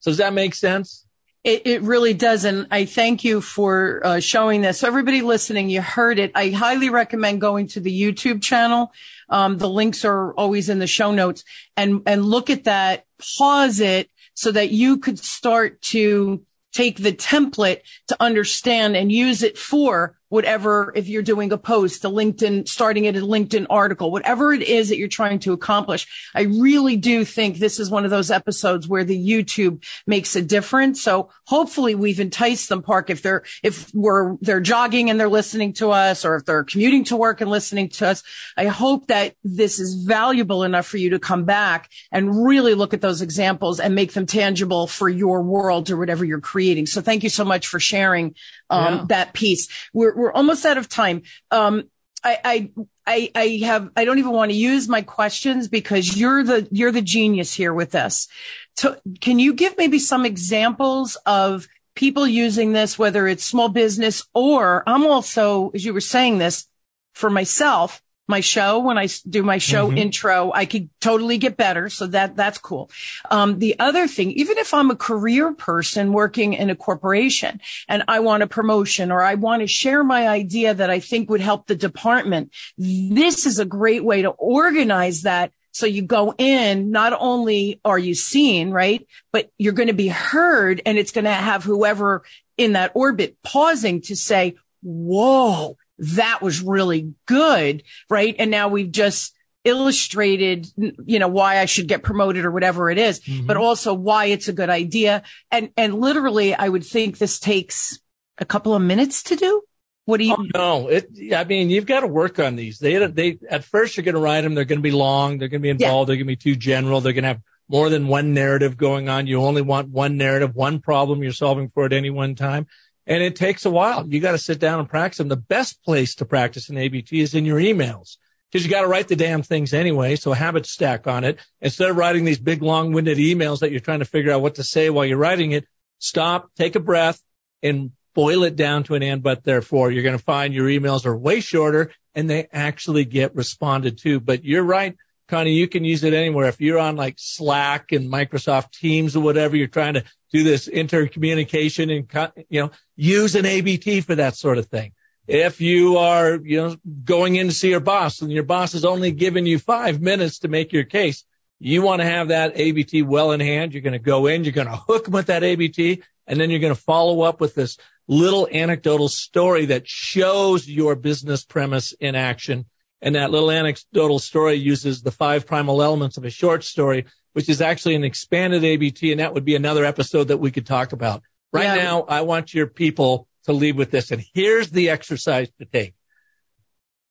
[0.00, 1.06] So does that make sense?
[1.48, 2.44] It, it really does.
[2.44, 4.80] And I thank you for uh, showing this.
[4.80, 6.30] So Everybody listening, you heard it.
[6.34, 8.92] I highly recommend going to the YouTube channel.
[9.30, 13.06] Um, the links are always in the show notes and, and look at that,
[13.38, 19.42] pause it so that you could start to take the template to understand and use
[19.42, 24.10] it for whatever, if you're doing a post, a LinkedIn, starting at a LinkedIn article,
[24.10, 26.06] whatever it is that you're trying to accomplish.
[26.34, 30.42] I really do think this is one of those episodes where the YouTube makes a
[30.42, 31.02] difference.
[31.02, 35.72] So hopefully we've enticed them, Park, if they're, if we're, they're jogging and they're listening
[35.74, 38.22] to us or if they're commuting to work and listening to us.
[38.56, 42.92] I hope that this is valuable enough for you to come back and really look
[42.94, 46.86] at those examples and make them tangible for your world or whatever you're creating.
[46.86, 48.34] So thank you so much for sharing
[48.70, 49.04] um, yeah.
[49.08, 49.68] that piece.
[49.92, 51.22] We're, we're almost out of time.
[51.50, 51.84] Um,
[52.24, 52.70] I,
[53.06, 56.92] I, I, have, I don't even want to use my questions because you're the, you're
[56.92, 58.28] the genius here with this.
[58.76, 64.24] To, can you give maybe some examples of people using this, whether it's small business
[64.34, 66.66] or I'm also, as you were saying this
[67.12, 69.98] for myself, my show when I do my show mm-hmm.
[69.98, 71.88] intro, I could totally get better.
[71.88, 72.90] So that, that's cool.
[73.30, 78.04] Um, the other thing, even if I'm a career person working in a corporation and
[78.06, 81.40] I want a promotion or I want to share my idea that I think would
[81.40, 85.52] help the department, this is a great way to organize that.
[85.72, 89.06] So you go in, not only are you seen, right?
[89.32, 92.24] But you're going to be heard and it's going to have whoever
[92.56, 97.82] in that orbit pausing to say, whoa, that was really good.
[98.08, 98.34] Right.
[98.38, 99.34] And now we've just
[99.64, 103.46] illustrated, you know, why I should get promoted or whatever it is, mm-hmm.
[103.46, 105.22] but also why it's a good idea.
[105.50, 107.98] And, and literally I would think this takes
[108.38, 109.62] a couple of minutes to do.
[110.04, 110.36] What do you?
[110.38, 111.10] Oh, no, it.
[111.36, 112.78] I mean, you've got to work on these.
[112.78, 113.38] They, they.
[113.50, 114.54] At first, you're going to write them.
[114.54, 115.36] They're going to be long.
[115.36, 116.08] They're going to be involved.
[116.08, 116.14] Yeah.
[116.14, 117.02] They're going to be too general.
[117.02, 119.26] They're going to have more than one narrative going on.
[119.26, 122.66] You only want one narrative, one problem you're solving for at any one time
[123.08, 124.06] and it takes a while.
[124.06, 125.28] You got to sit down and practice them.
[125.28, 128.18] The best place to practice an ABT is in your emails
[128.52, 130.14] because you got to write the damn things anyway.
[130.14, 131.40] So habits stack on it.
[131.62, 134.56] Instead of writing these big long winded emails that you're trying to figure out what
[134.56, 135.66] to say while you're writing it,
[135.98, 137.20] stop, take a breath
[137.62, 141.06] and boil it down to an and but therefore you're going to find your emails
[141.06, 144.20] are way shorter and they actually get responded to.
[144.20, 144.96] But you're right.
[145.28, 146.46] Connie, you can use it anywhere.
[146.48, 150.68] If you're on like Slack and Microsoft Teams or whatever, you're trying to do this
[150.68, 154.92] intercommunication and, you know, use an ABT for that sort of thing.
[155.26, 158.86] If you are, you know, going in to see your boss and your boss is
[158.86, 161.24] only giving you five minutes to make your case,
[161.60, 163.74] you want to have that ABT well in hand.
[163.74, 166.50] You're going to go in, you're going to hook them with that ABT, and then
[166.50, 171.92] you're going to follow up with this little anecdotal story that shows your business premise
[171.92, 172.64] in action
[173.00, 177.48] and that little anecdotal story uses the five primal elements of a short story, which
[177.48, 179.12] is actually an expanded ABT.
[179.12, 181.22] And that would be another episode that we could talk about.
[181.52, 181.76] Right yeah.
[181.76, 184.10] now, I want your people to leave with this.
[184.10, 185.94] And here's the exercise to take.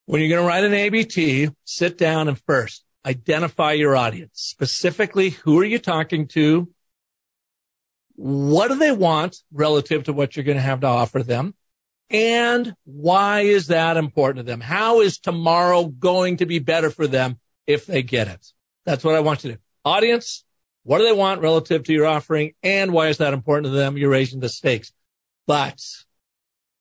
[0.06, 4.32] When you're going to write an ABT, sit down and first identify your audience.
[4.36, 6.70] Specifically, who are you talking to?
[8.16, 11.56] What do they want relative to what you're going to have to offer them?
[12.10, 14.62] And why is that important to them?
[14.62, 18.46] How is tomorrow going to be better for them if they get it?
[18.86, 19.62] That's what I want you to do.
[19.84, 20.46] Audience,
[20.84, 22.54] what do they want relative to your offering?
[22.64, 23.98] And why is that important to them?
[23.98, 24.94] You're raising the stakes.
[25.46, 25.82] But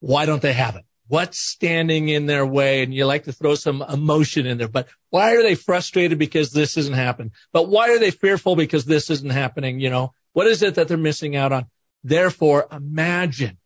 [0.01, 0.85] why don't they have it?
[1.09, 2.83] What's standing in their way?
[2.83, 6.51] And you like to throw some emotion in there, but why are they frustrated because
[6.51, 7.33] this isn't happening?
[7.53, 9.81] But why are they fearful because this isn't happening?
[9.81, 11.67] You know, what is it that they're missing out on?
[12.03, 13.59] Therefore, imagine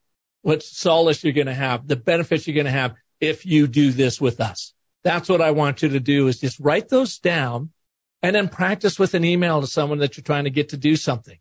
[0.43, 3.93] what solace you're going to have, the benefits you're going to have if you do
[3.93, 4.75] this with us.
[5.05, 7.71] That's what I want you to do is just write those down
[8.23, 10.97] and then practice with an email to someone that you're trying to get to do
[10.97, 11.39] something.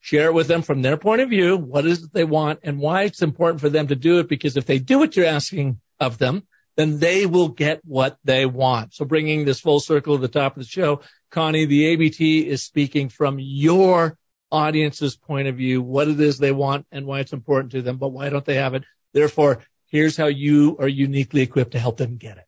[0.00, 1.56] Share it with them from their point of view.
[1.56, 4.28] What is it they want and why it's important for them to do it?
[4.28, 8.46] Because if they do what you're asking of them, then they will get what they
[8.46, 8.94] want.
[8.94, 12.62] So bringing this full circle to the top of the show, Connie, the ABT is
[12.62, 14.18] speaking from your
[14.54, 17.98] audience's point of view, what it is they want and why it's important to them,
[17.98, 18.84] but why don't they have it?
[19.12, 22.44] Therefore, here's how you are uniquely equipped to help them get it.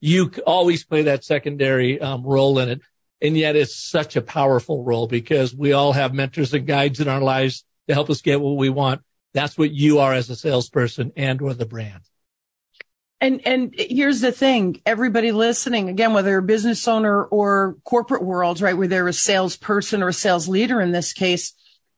[0.00, 2.80] You always play that secondary um, role in it.
[3.22, 7.08] And yet it's such a powerful role because we all have mentors and guides in
[7.08, 9.02] our lives to help us get what we want.
[9.34, 12.00] That's what you are as a salesperson and or the brand.
[13.20, 14.80] And, and here's the thing.
[14.86, 18.76] Everybody listening, again, whether you're a business owner or corporate world, right?
[18.76, 21.52] Where they're a salesperson or a sales leader in this case,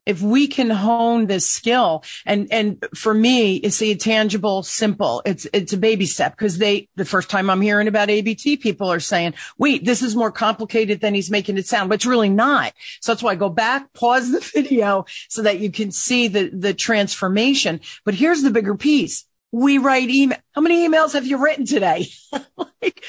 [0.04, 5.22] if we can hone this skill and, and for me, it's a tangible, simple.
[5.24, 8.90] It's, it's a baby step because they, the first time I'm hearing about ABT, people
[8.90, 12.30] are saying, wait, this is more complicated than he's making it sound, but it's really
[12.30, 12.72] not.
[13.00, 16.48] So that's why I go back, pause the video so that you can see the,
[16.48, 17.80] the transformation.
[18.04, 20.38] But here's the bigger piece we write email.
[20.52, 22.08] How many emails have you written today?
[22.56, 23.04] like,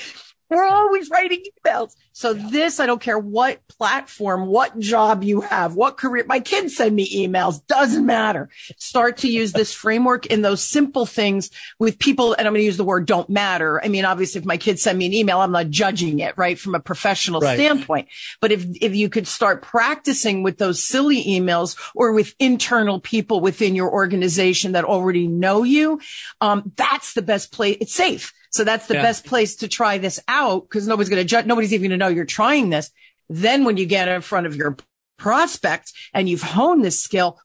[0.49, 1.95] We're always writing emails.
[2.11, 6.75] So this, I don't care what platform, what job you have, what career, my kids
[6.75, 8.49] send me emails, doesn't matter.
[8.77, 12.33] Start to use this framework in those simple things with people.
[12.33, 13.83] And I'm going to use the word don't matter.
[13.83, 16.59] I mean, obviously if my kids send me an email, I'm not judging it, right?
[16.59, 17.55] From a professional right.
[17.55, 18.09] standpoint.
[18.39, 23.39] But if, if you could start practicing with those silly emails or with internal people
[23.39, 25.99] within your organization that already know you,
[26.41, 27.77] um, that's the best place.
[27.81, 29.01] It's safe so that's the yeah.
[29.01, 31.47] best place to try this out because nobody's going to judge.
[31.47, 32.91] Nobody's even going to know you're trying this.
[33.27, 34.77] Then when you get in front of your
[35.17, 37.39] prospect and you've honed this skill,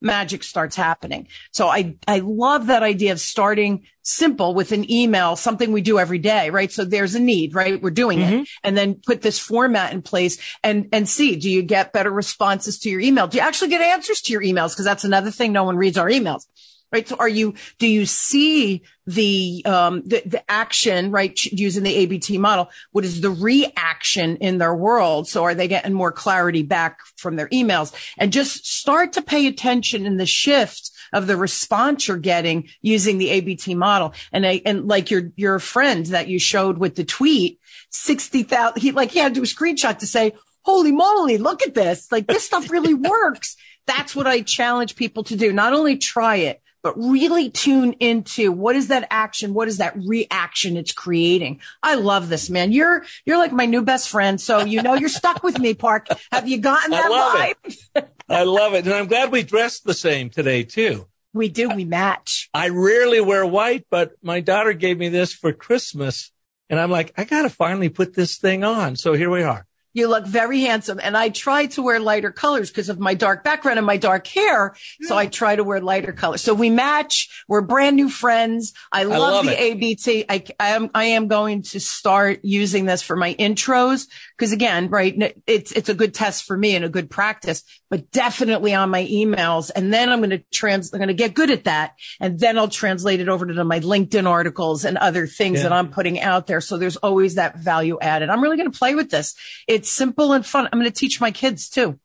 [0.00, 1.28] magic starts happening.
[1.52, 6.00] So I, I love that idea of starting simple with an email, something we do
[6.00, 6.72] every day, right?
[6.72, 7.80] So there's a need, right?
[7.80, 8.34] We're doing mm-hmm.
[8.40, 12.10] it and then put this format in place and, and see, do you get better
[12.10, 13.28] responses to your email?
[13.28, 14.76] Do you actually get answers to your emails?
[14.76, 15.52] Cause that's another thing.
[15.52, 16.46] No one reads our emails
[16.92, 17.06] right?
[17.06, 21.38] So are you, do you see the, um, the, the action, right?
[21.46, 22.70] Using the ABT model.
[22.92, 25.28] What is the reaction in their world?
[25.28, 29.46] So are they getting more clarity back from their emails and just start to pay
[29.46, 34.12] attention in the shift of the response you're getting using the ABT model.
[34.32, 38.92] And I, and like your, your friend that you showed with the tweet, 60,000, he
[38.92, 42.12] like, he had to do a screenshot to say, holy moly, look at this.
[42.12, 43.56] Like this stuff really works.
[43.86, 45.52] That's what I challenge people to do.
[45.52, 49.54] Not only try it, but really tune into what is that action?
[49.54, 51.60] What is that reaction it's creating?
[51.82, 52.72] I love this, man.
[52.72, 54.40] You're, you're like my new best friend.
[54.40, 56.08] So, you know, you're stuck with me, Park.
[56.32, 57.78] Have you gotten that I love vibe?
[57.94, 58.10] It.
[58.28, 58.84] I love it.
[58.86, 61.06] And I'm glad we dressed the same today too.
[61.34, 61.68] We do.
[61.70, 62.48] We match.
[62.54, 66.32] I rarely wear white, but my daughter gave me this for Christmas.
[66.70, 68.96] And I'm like, I got to finally put this thing on.
[68.96, 69.67] So here we are.
[69.94, 71.00] You look very handsome.
[71.02, 74.26] And I try to wear lighter colors because of my dark background and my dark
[74.26, 74.76] hair.
[75.02, 76.42] So I try to wear lighter colors.
[76.42, 77.44] So we match.
[77.48, 78.74] We're brand new friends.
[78.92, 79.74] I love, I love the it.
[79.74, 80.24] ABT.
[80.28, 84.06] I, I am, I am going to start using this for my intros
[84.38, 88.12] because again, right, it's, it's a good test for me and a good practice, but
[88.12, 89.70] definitely on my emails.
[89.74, 91.94] And then I'm going to trans, I'm going to get good at that.
[92.20, 95.64] And then I'll translate it over to my LinkedIn articles and other things yeah.
[95.64, 96.60] that I'm putting out there.
[96.60, 98.30] So there's always that value added.
[98.30, 99.34] I'm really going to play with this.
[99.66, 100.68] It's simple and fun.
[100.72, 101.98] I'm going to teach my kids too.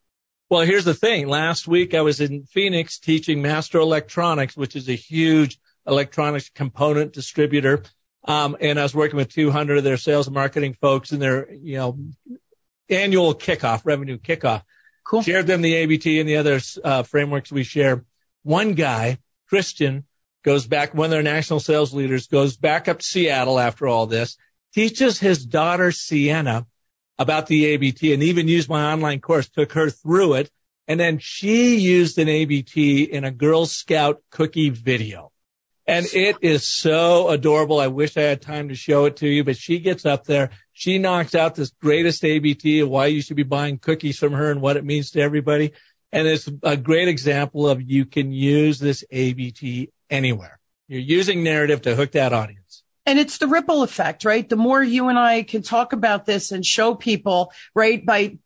[0.49, 1.27] Well, here's the thing.
[1.27, 7.13] Last week I was in Phoenix teaching Master Electronics, which is a huge electronics component
[7.13, 7.83] distributor.
[8.25, 11.51] Um, and I was working with 200 of their sales and marketing folks in their,
[11.51, 11.99] you know,
[12.89, 14.63] annual kickoff, revenue kickoff.
[15.05, 15.21] Cool.
[15.21, 18.05] Shared them the ABT and the other uh, frameworks we share.
[18.43, 19.17] One guy,
[19.49, 20.05] Christian,
[20.43, 24.07] goes back, one of their national sales leaders goes back up to Seattle after all
[24.07, 24.37] this,
[24.73, 26.65] teaches his daughter Sienna
[27.19, 30.51] about the ABT and even used my online course, took her through it.
[30.87, 35.32] And then she used an ABT in a Girl Scout cookie video.
[35.85, 37.79] And it is so adorable.
[37.79, 40.51] I wish I had time to show it to you, but she gets up there.
[40.71, 44.49] She knocks out this greatest ABT of why you should be buying cookies from her
[44.49, 45.73] and what it means to everybody.
[46.13, 50.59] And it's a great example of you can use this ABT anywhere.
[50.87, 52.83] You're using narrative to hook that audience.
[53.05, 54.47] And it's the ripple effect, right?
[54.47, 58.37] The more you and I can talk about this and show people, right, by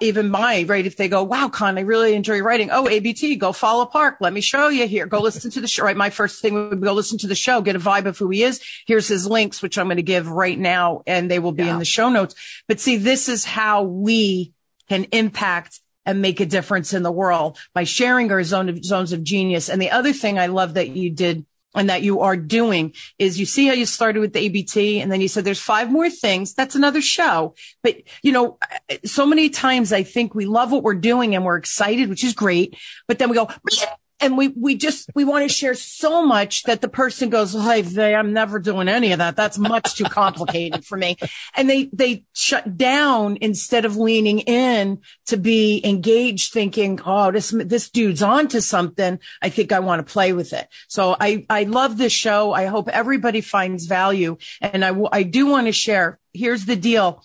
[0.00, 0.86] even my, right?
[0.86, 2.70] If they go, wow, Con, I really enjoy writing.
[2.70, 4.16] Oh, ABT, go follow Park.
[4.20, 5.06] Let me show you here.
[5.06, 5.96] Go listen to the show, right?
[5.96, 8.30] My first thing would be go listen to the show, get a vibe of who
[8.30, 8.62] he is.
[8.86, 11.74] Here's his links, which I'm going to give right now and they will be yeah.
[11.74, 12.34] in the show notes.
[12.66, 14.52] But see, this is how we
[14.88, 19.12] can impact and make a difference in the world by sharing our zone of, zones
[19.12, 19.68] of genius.
[19.68, 21.44] And the other thing I love that you did
[21.74, 25.10] and that you are doing is you see how you started with the ABT and
[25.10, 26.54] then you said there's five more things.
[26.54, 27.54] That's another show.
[27.82, 28.58] But you know,
[29.04, 32.32] so many times I think we love what we're doing and we're excited, which is
[32.32, 32.76] great.
[33.08, 33.48] But then we go,
[34.24, 38.14] and we we just we want to share so much that the person goes, "Hey,
[38.14, 39.36] I'm never doing any of that.
[39.36, 41.16] That's much too complicated for me."
[41.54, 47.50] And they they shut down instead of leaning in to be engaged, thinking, "Oh, this
[47.50, 49.18] this dude's on to something.
[49.42, 52.52] I think I want to play with it." So I I love this show.
[52.52, 56.18] I hope everybody finds value, and I I do want to share.
[56.32, 57.22] Here's the deal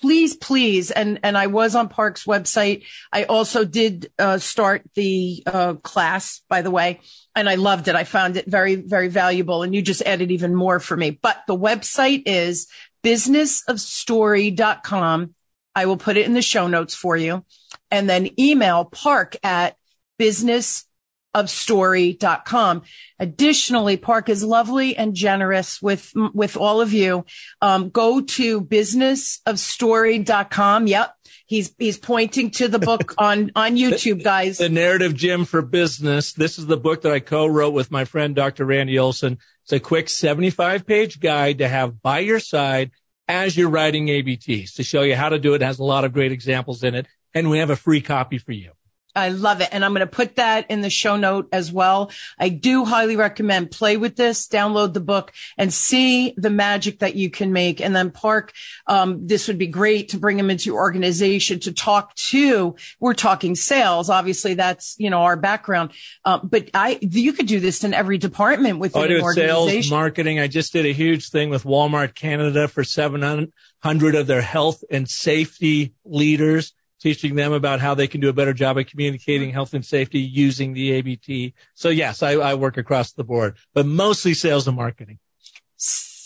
[0.00, 0.90] please, please.
[0.90, 2.84] And, and I was on Park's website.
[3.12, 7.00] I also did, uh, start the, uh, class, by the way,
[7.34, 7.94] and I loved it.
[7.94, 9.62] I found it very, very valuable.
[9.62, 11.10] And you just added even more for me.
[11.10, 12.68] But the website is
[13.02, 15.34] businessofstory.com.
[15.74, 17.44] I will put it in the show notes for you
[17.90, 19.76] and then email park at
[20.18, 20.86] business
[21.34, 22.82] ofstory.com.
[23.18, 27.24] Additionally, Park is lovely and generous with, with all of you.
[27.60, 30.86] Um, go to businessofstory.com.
[30.86, 31.12] Yep.
[31.46, 34.58] He's, he's pointing to the book on, on YouTube, guys.
[34.58, 36.32] The narrative gym for business.
[36.32, 38.64] This is the book that I co-wrote with my friend, Dr.
[38.64, 39.38] Randy Olson.
[39.64, 42.92] It's a quick 75 page guide to have by your side
[43.28, 45.62] as you're writing ABTs to show you how to do it.
[45.62, 47.06] it has a lot of great examples in it.
[47.34, 48.72] And we have a free copy for you.
[49.16, 49.68] I love it.
[49.72, 52.10] And I'm going to put that in the show note as well.
[52.38, 57.16] I do highly recommend play with this, download the book and see the magic that
[57.16, 57.80] you can make.
[57.80, 58.52] And then Park,
[58.86, 62.76] um, this would be great to bring him into your organization to talk to.
[63.00, 64.10] We're talking sales.
[64.10, 65.92] Obviously that's, you know, our background.
[66.24, 69.34] Uh, but I, you could do this in every department within oh, an.
[69.34, 70.38] Sales, marketing.
[70.38, 75.08] I just did a huge thing with Walmart Canada for 700 of their health and
[75.08, 79.74] safety leaders teaching them about how they can do a better job of communicating health
[79.74, 81.54] and safety using the ABT.
[81.74, 85.18] So yes, I, I work across the board, but mostly sales and marketing.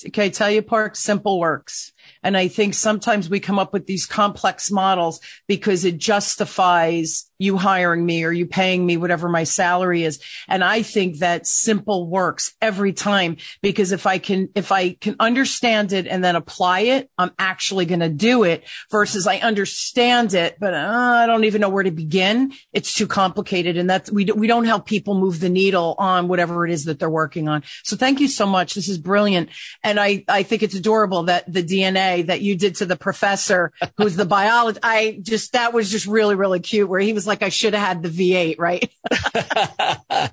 [0.06, 1.92] Okay, tell you Park, simple works.
[2.22, 7.56] And I think sometimes we come up with these complex models because it justifies you
[7.56, 10.22] hiring me or you paying me whatever my salary is.
[10.46, 15.16] And I think that simple works every time because if I can, if I can
[15.18, 20.34] understand it and then apply it, I'm actually going to do it versus I understand
[20.34, 22.52] it, but uh, I don't even know where to begin.
[22.74, 23.78] It's too complicated.
[23.78, 26.98] And that's, we, we don't help people move the needle on whatever it is that
[26.98, 27.62] they're working on.
[27.84, 28.74] So thank you so much.
[28.74, 29.48] This is brilliant.
[29.82, 33.72] And I, I think it's adorable that the DNA that you did to the professor
[33.96, 37.42] who's the biologist, I just, that was just really, really cute where he was like,
[37.42, 38.90] I should have had the V8, right?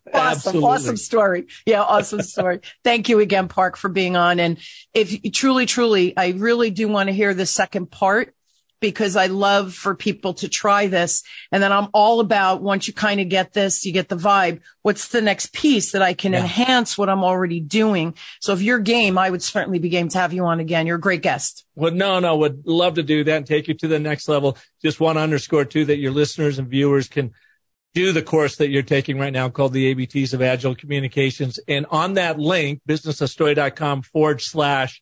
[0.13, 0.63] awesome.
[0.63, 1.47] Awesome story.
[1.65, 1.81] Yeah.
[1.81, 2.61] Awesome story.
[2.83, 4.39] Thank you again, Park, for being on.
[4.39, 4.57] And
[4.93, 8.33] if truly, truly, I really do want to hear the second part
[8.79, 11.23] because I love for people to try this.
[11.51, 14.61] And then I'm all about once you kind of get this, you get the vibe.
[14.81, 16.39] What's the next piece that I can yeah.
[16.39, 18.15] enhance what I'm already doing?
[18.39, 20.87] So if you're game, I would certainly be game to have you on again.
[20.87, 21.65] You're a great guest.
[21.75, 24.57] Well, no, no, would love to do that and take you to the next level.
[24.81, 27.33] Just want to underscore too that your listeners and viewers can
[27.93, 31.59] do the course that you're taking right now called the ABTs of Agile Communications.
[31.67, 35.01] And on that link, businessofstory.com forward slash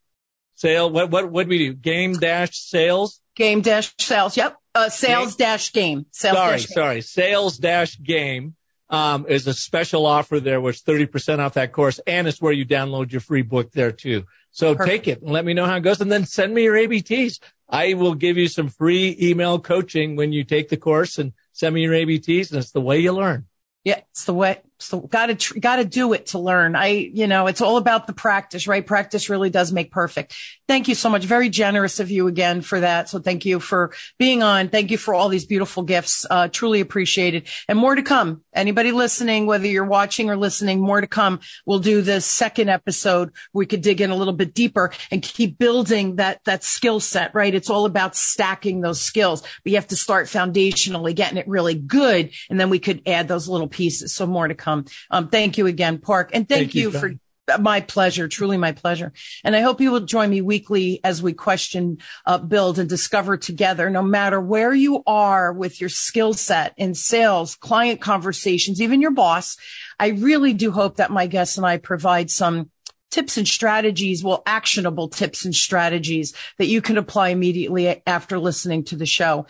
[0.55, 0.89] sale.
[0.89, 1.73] What, what, what do we do?
[1.73, 3.19] Game dash sales?
[3.36, 4.38] Game dash sales.
[4.38, 4.57] Yep.
[4.73, 6.05] Uh, sales dash game.
[6.11, 7.01] Sales sorry, dash sorry.
[7.01, 8.55] Sales dash game.
[8.88, 11.99] Um, is a special offer there, which 30% off that course.
[12.05, 14.25] And it's where you download your free book there too.
[14.51, 14.89] So Perfect.
[14.89, 17.39] take it and let me know how it goes and then send me your ABTs.
[17.67, 21.73] I will give you some free email coaching when you take the course and send
[21.73, 23.47] me your ABTs and it's the way you learn.
[23.83, 24.61] Yeah, it's the way.
[24.79, 26.75] So gotta, tr- gotta do it to learn.
[26.75, 28.86] I, you know, it's all about the practice, right?
[28.86, 30.36] Practice really does make perfect.
[30.68, 31.26] Thank you so much.
[31.26, 33.07] Very generous of you again for that.
[33.07, 34.70] So thank you for being on.
[34.70, 36.26] Thank you for all these beautiful gifts.
[36.28, 38.43] Uh, truly appreciated and more to come.
[38.51, 41.39] Anybody listening, whether you're watching or listening, more to come.
[41.68, 43.32] We'll do the second episode.
[43.53, 47.36] We could dig in a little bit deeper and keep building that, that skill set,
[47.36, 47.53] right?
[47.53, 51.76] It's all about stacking those skills, but you have to start foundationally getting it really
[51.76, 52.32] good.
[52.49, 54.16] And then we could add those little pieces.
[54.16, 54.86] So more to come.
[55.11, 56.32] Um, thank you again, Park.
[56.34, 57.13] And thank, thank you, you for
[57.59, 59.13] my pleasure, truly my pleasure.
[59.43, 63.37] And I hope you will join me weekly as we question, uh, build and discover
[63.37, 69.01] together, no matter where you are with your skill set in sales, client conversations, even
[69.01, 69.57] your boss.
[69.99, 72.71] I really do hope that my guests and I provide some
[73.11, 78.83] tips and strategies, well, actionable tips and strategies that you can apply immediately after listening
[78.83, 79.45] to the show.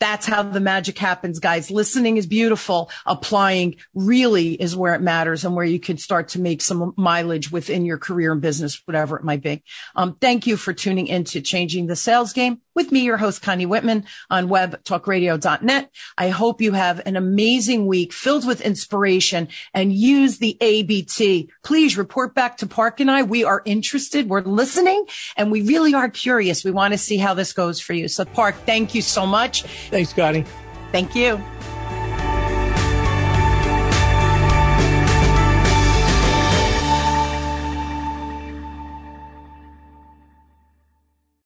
[0.00, 1.70] That's how the magic happens, guys.
[1.70, 2.90] Listening is beautiful.
[3.04, 7.50] Applying really is where it matters and where you can start to make some mileage
[7.50, 9.62] within your career and business, whatever it might be.
[9.96, 13.66] Um, thank you for tuning into changing the sales game with me, your host, Connie
[13.66, 15.90] Whitman on webtalkradio.net.
[16.16, 21.50] I hope you have an amazing week filled with inspiration and use the ABT.
[21.64, 23.24] Please report back to Park and I.
[23.24, 24.28] We are interested.
[24.28, 25.06] We're listening
[25.36, 26.62] and we really are curious.
[26.62, 28.06] We want to see how this goes for you.
[28.06, 29.64] So Park, thank you so much.
[29.90, 30.44] Thanks, Connie.
[30.92, 31.42] Thank you.